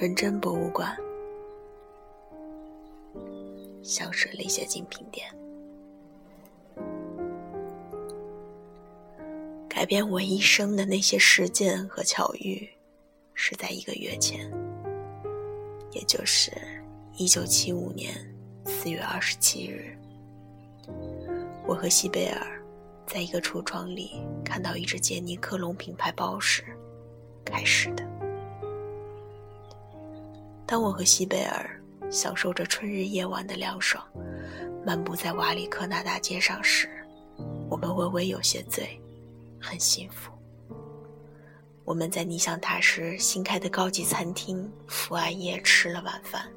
[0.00, 0.96] 纯真博物馆，
[3.82, 5.30] 香水了一些精品店。
[9.68, 12.66] 改变我一生的那些事件和巧遇，
[13.34, 14.50] 是在一个月前，
[15.92, 16.50] 也就是
[17.18, 18.14] 一九七五年
[18.64, 19.94] 四月二十七日，
[21.66, 22.64] 我和西贝尔
[23.06, 26.64] 在一个橱窗里看到一只杰尼克隆品牌包时
[27.44, 28.19] 开始的。
[30.70, 34.06] 当我和西贝尔享受着春日夜晚的凉爽，
[34.86, 36.88] 漫步在瓦里科纳大街上时，
[37.68, 38.88] 我们微微有些醉。
[39.60, 40.30] 很幸福。
[41.84, 46.48] 我们在尼香塔什新开的高级餐厅福安夜吃了晚饭。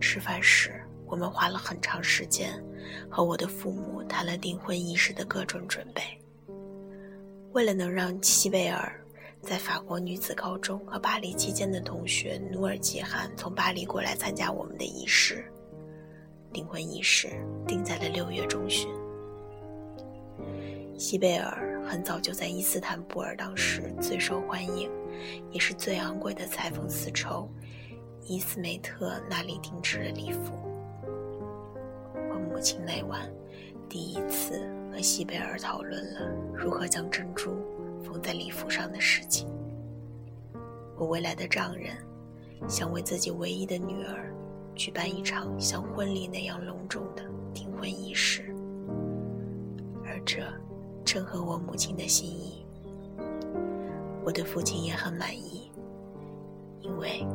[0.00, 2.60] 吃饭时，我们花了很长时间
[3.08, 6.02] 和我的父母谈了订婚仪式的各种准备。
[7.52, 9.00] 为了能让西贝尔
[9.44, 15.44] 在法国女子高中和巴黎期间的同学努尔吉汗从巴黎过来参加我们的仪式，
[16.50, 17.28] 订婚仪式
[17.66, 18.88] 定在了六月中旬。
[20.96, 24.90] 西贝尔很早就在伊斯坦布尔当时最受欢迎，
[25.50, 27.46] 也是最昂贵的裁缝丝绸
[28.22, 30.52] 伊斯梅特那里定制了礼服。
[32.30, 33.30] 我母亲那晚
[33.90, 37.54] 第一次和西贝尔讨论了如何将珍珠
[38.04, 39.48] 缝在礼服上的事情。
[40.96, 41.96] 我未来的丈人
[42.68, 44.32] 想为自己唯一的女儿
[44.76, 48.54] 举办一场像婚礼那样隆重的订婚仪式，
[50.04, 50.42] 而这。
[51.06, 52.64] 正合我母亲的心意，
[54.24, 55.70] 我的父亲也很满意，
[56.80, 57.26] 因为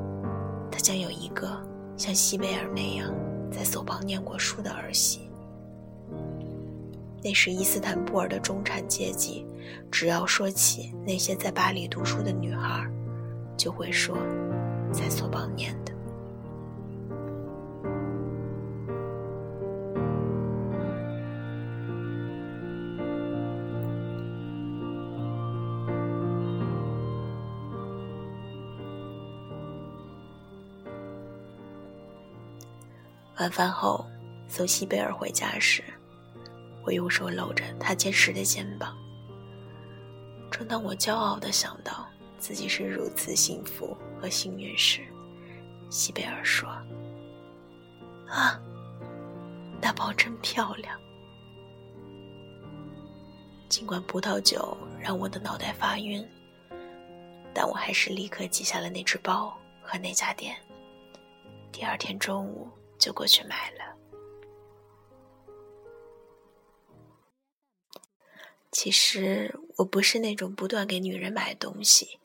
[0.72, 1.48] 他将有一个
[1.96, 3.14] 像西贝尔那样
[3.52, 5.29] 在索邦念过书的儿媳。
[7.22, 9.46] 那是伊斯坦布尔的中产阶级，
[9.92, 12.90] 只要说起那些在巴黎读书的女孩，
[13.58, 14.18] 就会说
[14.92, 15.94] 在索邦念的。
[33.40, 34.06] 晚饭后，
[34.50, 35.82] 送西贝尔回家时，
[36.90, 38.98] 我用手搂着他坚实的肩膀。
[40.50, 45.02] 正当我骄傲地想到自己是如此幸福和幸运时，
[45.92, 46.68] 西贝尔说
[48.28, 48.60] ：“啊，
[49.80, 51.00] 那包真漂亮。”
[53.70, 56.28] 尽管葡萄酒让我的脑袋发晕，
[57.54, 60.58] 但我还是立刻记下了那只包和那家店。
[61.72, 62.68] 第二天中午。
[63.00, 63.89] 就过去买了。
[68.72, 72.20] 其实我不是那种不断给女人买东西，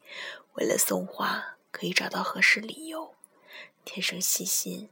[0.55, 3.15] 为了送花可以找到合适理由，
[3.85, 4.91] 天生细心、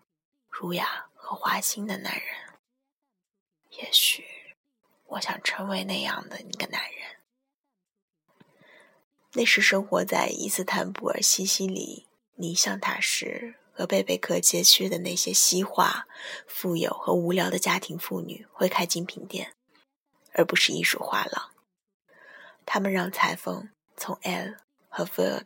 [0.48, 2.24] 儒雅和花心的男人。
[3.70, 4.24] 也许
[5.06, 7.20] 我想成为那样的一个男人。
[9.34, 13.54] 那时生活在伊斯坦布尔西西里尼香塔什。
[13.74, 16.06] 和贝贝克街区的那些西化、
[16.46, 19.54] 富有和无聊的家庭妇女会开精品店，
[20.32, 21.50] 而不是艺术画廊。
[22.64, 24.54] 他们让裁缝从《El》
[24.88, 25.40] 和《Vogue》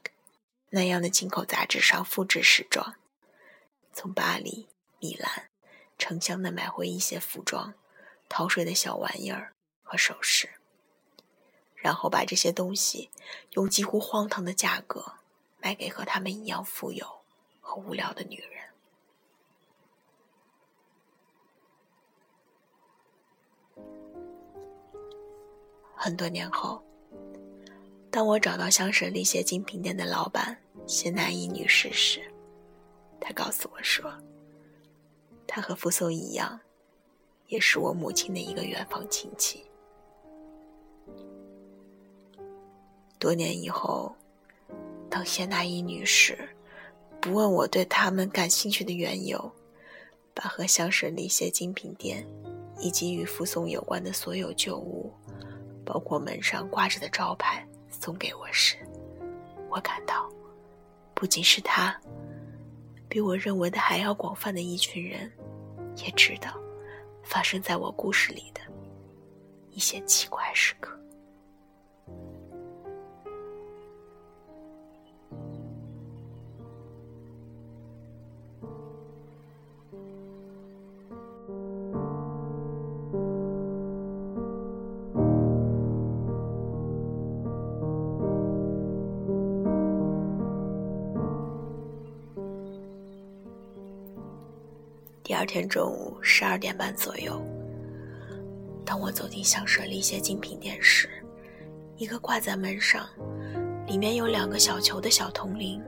[0.70, 2.96] 那样的进口杂志上复制时装，
[3.92, 5.50] 从巴黎、米兰
[5.98, 7.74] 成箱的买回一些服装、
[8.28, 9.52] 逃税的小玩意儿
[9.82, 10.50] 和首饰，
[11.74, 13.10] 然后把这些东西
[13.52, 15.14] 用几乎荒唐的价格
[15.60, 17.16] 卖给和他们一样富有。
[17.68, 18.65] 和无聊的女人。
[25.96, 26.80] 很多年后，
[28.10, 32.20] 当我找到香舍利谢精品店的老板谢娜伊女士时，
[33.18, 34.12] 她告诉我说，
[35.46, 36.60] 她和福松一样，
[37.48, 39.64] 也是我母亲的一个远房亲戚。
[43.18, 44.14] 多年以后，
[45.10, 46.38] 当谢娜伊女士。
[47.18, 49.50] 不问我对他们感兴趣的缘由，
[50.32, 52.24] 把和香舍利谢精品店
[52.78, 55.10] 以及与附送有关的所有旧物，
[55.86, 58.76] 包括门上挂着的招牌，送给我时，
[59.70, 60.28] 我感到，
[61.14, 61.96] 不仅是他，
[63.08, 65.32] 比我认为的还要广泛的一群人，
[66.04, 66.60] 也知道
[67.22, 68.60] 发生在我故事里的
[69.70, 70.98] 一些奇怪时刻。
[95.26, 97.42] 第二天中午十二点半左右，
[98.84, 101.08] 当我走进香舍里些精品店时，
[101.96, 103.04] 一个挂在门上、
[103.88, 105.82] 里面有两个小球的小铜铃，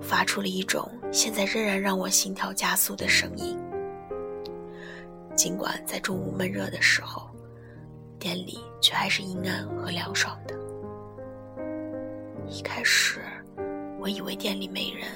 [0.00, 3.54] 发出了一种现在仍然让我心跳加速的声音。
[5.36, 7.28] 尽管在中午闷热的时候，
[8.18, 10.58] 店里却还是阴暗和凉爽的。
[12.48, 13.20] 一开始，
[13.98, 15.06] 我以为店里没人，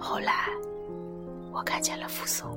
[0.00, 0.48] 后来。
[1.58, 2.56] 我看见了傅松。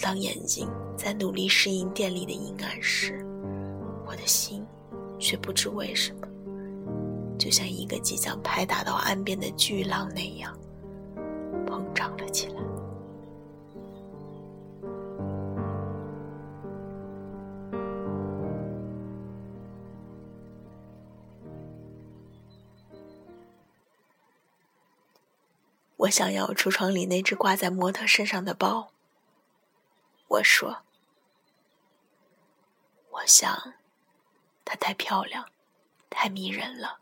[0.00, 3.26] 当眼睛在努力适应店里的阴暗时，
[4.06, 4.64] 我的心
[5.18, 6.28] 却不知为什么，
[7.36, 10.56] 就像一个即将拍打到岸边的巨浪那样，
[11.66, 12.55] 膨胀了起来。
[25.96, 28.92] 我想要橱窗里那只挂在模特身上的包。
[30.28, 30.82] 我说
[33.10, 33.74] ：“我想，
[34.64, 35.48] 它太漂亮，
[36.10, 36.98] 太迷人了。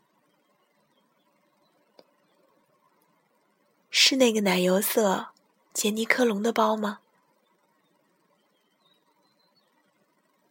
[3.89, 5.29] 是那个奶油色
[5.73, 6.99] 杰尼科隆的包吗？”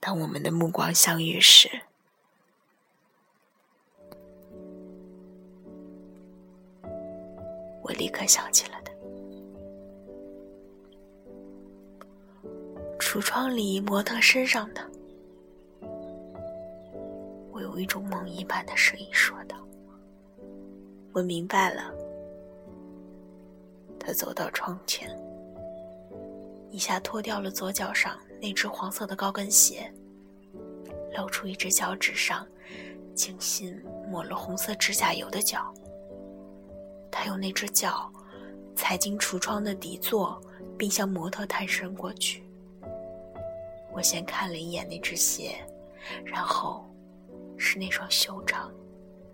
[0.00, 1.84] 当我们的目光相遇时。
[7.84, 8.92] 我立刻想起了他。
[12.98, 14.80] 橱窗里模特身上的，
[17.52, 19.56] 我有一种梦一般的声音说道
[21.12, 21.94] ：“我明白了。”
[24.00, 25.08] 他走到窗前，
[26.70, 29.92] 一下脱掉了左脚上那只黄色的高跟鞋，
[31.16, 32.46] 露出一只脚趾上
[33.14, 33.78] 精心
[34.10, 35.72] 抹了红色指甲油的脚。
[37.16, 38.10] 他用那只脚
[38.74, 40.42] 踩进橱窗的底座，
[40.76, 42.42] 并向模特探身过去。
[43.92, 45.64] 我先看了一眼那只鞋，
[46.24, 46.84] 然后
[47.56, 48.68] 是那双修长、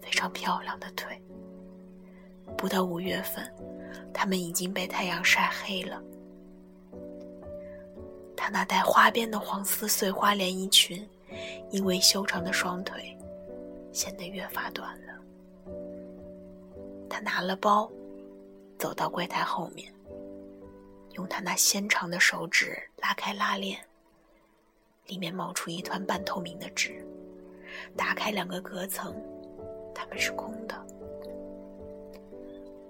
[0.03, 1.19] 非常漂亮的腿。
[2.55, 3.51] 不到五月份，
[4.13, 6.03] 它们已经被太阳晒黑了。
[8.37, 11.09] 他那带花边的黄丝碎花连衣裙，
[11.71, 13.17] 因为修长的双腿，
[13.91, 15.15] 显得越发短了。
[17.11, 17.91] 他拿了包，
[18.79, 19.93] 走到柜台后面，
[21.15, 23.79] 用他那纤长的手指拉开拉链，
[25.09, 27.05] 里面冒出一团半透明的纸，
[27.97, 29.13] 打开两个隔层，
[29.93, 30.87] 它们是空的，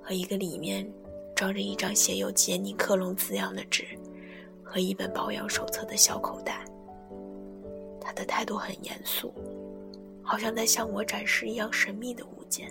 [0.02, 0.88] 和一个里面
[1.34, 3.86] 装着一张写有杰尼克隆字样的纸
[4.62, 6.64] 和一本保养手册的小口袋。
[8.00, 9.32] 他的态度很严肃，
[10.22, 12.70] 好像在向我展示一样神秘的物件。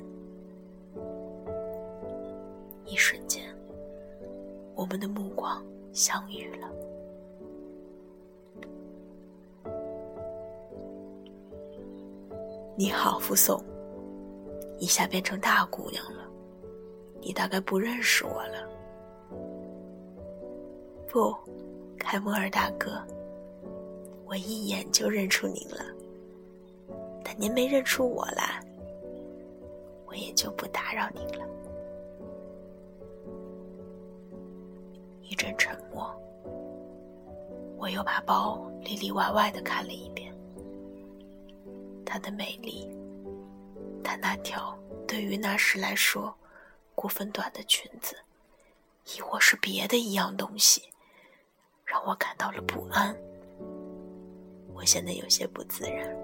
[2.89, 3.43] 一瞬间，
[4.73, 5.63] 我们的目光
[5.93, 6.67] 相遇了。
[12.75, 13.63] 你好，傅松。
[14.79, 16.23] 一下变成大姑娘了，
[17.21, 18.67] 你大概不认识我了。
[21.07, 21.35] 不，
[21.99, 23.03] 凯莫尔大哥，
[24.25, 25.85] 我一眼就认出您了。
[27.23, 28.65] 但您没认出我来，
[30.07, 31.45] 我也就不打扰您了。
[35.29, 36.11] 一阵沉默，
[37.77, 40.33] 我又把包里里外外的看了一遍。
[42.03, 42.89] 她的美丽，
[44.03, 44.75] 她那条
[45.07, 46.33] 对于那时来说
[46.95, 48.15] 过分短的裙子，
[49.15, 50.89] 亦或是别的一样东西，
[51.85, 53.15] 让我感到了不安。
[54.73, 56.17] 我现在有些不自然。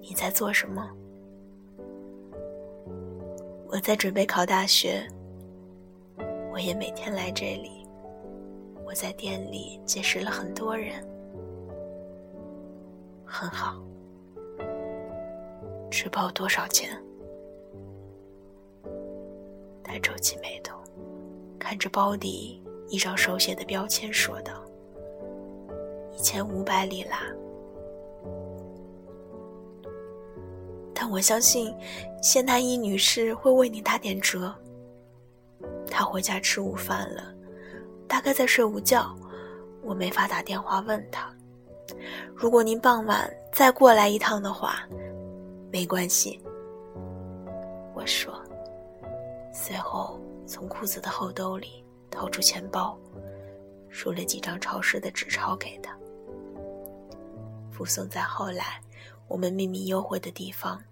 [0.00, 0.90] 你在做什么？
[3.68, 5.08] 我在准备考大学。
[6.60, 7.88] 我也每天来这里。
[8.84, 11.02] 我在店里结识了很多人，
[13.24, 13.82] 很好。
[15.90, 16.90] 吃包多少钱？
[19.82, 20.76] 他皱起眉头，
[21.58, 24.62] 看着包底一张手写的标签，说道
[26.12, 27.22] ：“一千五百里拉。”
[30.92, 31.74] 但我相信，
[32.22, 34.54] 谢娜伊女士会为你打点折。
[36.00, 37.30] 他回家吃午饭了，
[38.08, 39.14] 大概在睡午觉。
[39.82, 41.30] 我没法打电话问他。
[42.34, 44.88] 如果您傍晚再过来一趟的话，
[45.70, 46.40] 没关系。
[47.92, 48.32] 我说，
[49.52, 52.98] 随后从裤子的后兜里掏出钱包，
[53.90, 55.94] 输了几张超市的纸钞给他，
[57.70, 58.80] 附送在后来
[59.28, 60.82] 我们秘密幽会的地方，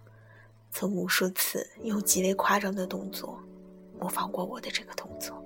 [0.70, 3.38] 曾无数次用极为夸张的动作。
[3.98, 5.42] 模仿过我的这个动作。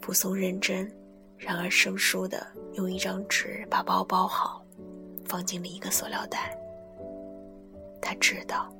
[0.00, 0.90] 蒲松认真，
[1.36, 4.62] 然而生疏的用一张纸把包包好，
[5.24, 6.56] 放进了一个塑料袋。
[8.00, 8.72] 他知道，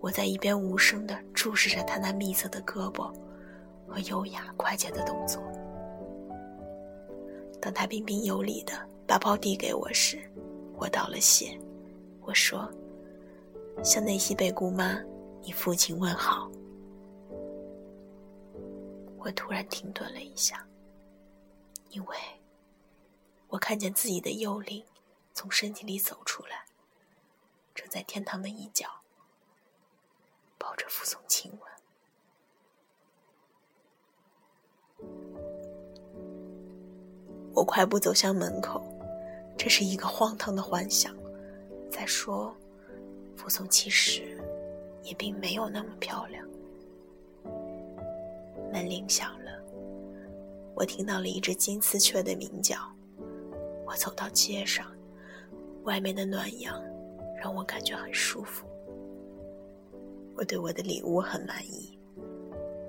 [0.00, 3.10] 我在一边无声的注视着他那密色的胳膊
[3.88, 5.42] 和优雅快捷的动作。
[7.60, 8.74] 当他彬彬有礼的
[9.06, 10.18] 把包递给我时，
[10.76, 11.56] 我道了谢。
[12.20, 12.68] 我说
[13.82, 15.00] ：“向内西北姑妈，
[15.42, 16.50] 你父亲问好。”
[19.18, 20.66] 我突然停顿了一下，
[21.90, 22.16] 因为
[23.48, 24.84] 我看见自己的幽灵
[25.32, 26.64] 从身体里走出来，
[27.72, 28.88] 正在天堂的一角
[30.58, 31.60] 抱着傅松亲吻。
[37.54, 38.82] 我快步走向门口，
[39.56, 41.14] 这是一个荒唐的幻想。
[41.88, 42.56] 再说，
[43.36, 44.42] 傅松其实
[45.02, 46.46] 也并没有那么漂亮。
[48.72, 49.50] 门铃响了，
[50.74, 52.76] 我听到了一只金丝雀的鸣叫。
[53.84, 54.86] 我走到街上，
[55.82, 56.82] 外面的暖阳
[57.36, 58.66] 让我感觉很舒服。
[60.34, 61.98] 我对我的礼物很满意，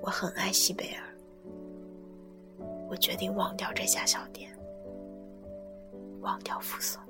[0.00, 1.04] 我很爱西贝尔。
[2.88, 4.50] 我决定忘掉这家小店，
[6.22, 7.03] 忘掉扶松。